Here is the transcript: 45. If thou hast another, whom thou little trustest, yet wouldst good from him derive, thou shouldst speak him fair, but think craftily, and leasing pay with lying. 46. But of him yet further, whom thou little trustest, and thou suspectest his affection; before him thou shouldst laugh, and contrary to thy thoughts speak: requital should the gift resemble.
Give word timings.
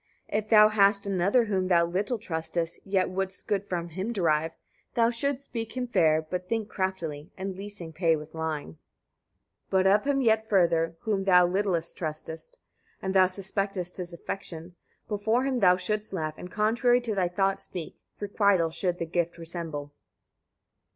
45. 0.31 0.43
If 0.43 0.49
thou 0.49 0.67
hast 0.69 1.05
another, 1.05 1.45
whom 1.45 1.67
thou 1.67 1.85
little 1.85 2.17
trustest, 2.17 2.79
yet 2.83 3.11
wouldst 3.11 3.45
good 3.45 3.67
from 3.67 3.89
him 3.89 4.11
derive, 4.11 4.51
thou 4.95 5.11
shouldst 5.11 5.43
speak 5.45 5.77
him 5.77 5.85
fair, 5.85 6.23
but 6.27 6.49
think 6.49 6.69
craftily, 6.69 7.29
and 7.37 7.55
leasing 7.55 7.93
pay 7.93 8.15
with 8.15 8.33
lying. 8.33 8.79
46. 9.69 9.69
But 9.69 9.85
of 9.85 10.05
him 10.05 10.21
yet 10.23 10.49
further, 10.49 10.95
whom 11.01 11.25
thou 11.25 11.45
little 11.45 11.79
trustest, 11.79 12.57
and 12.99 13.13
thou 13.13 13.27
suspectest 13.27 13.97
his 13.97 14.11
affection; 14.11 14.73
before 15.07 15.43
him 15.43 15.59
thou 15.59 15.77
shouldst 15.77 16.13
laugh, 16.13 16.33
and 16.35 16.51
contrary 16.51 16.99
to 17.01 17.13
thy 17.13 17.27
thoughts 17.27 17.65
speak: 17.65 17.99
requital 18.19 18.71
should 18.71 18.97
the 18.97 19.05
gift 19.05 19.37
resemble. 19.37 19.93